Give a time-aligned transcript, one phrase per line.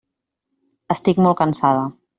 [0.97, 1.89] Estic molt cansada.